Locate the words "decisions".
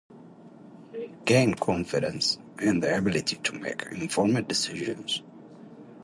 4.47-5.21